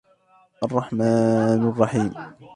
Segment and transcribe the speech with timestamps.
[0.63, 2.13] الرحمن الرحيم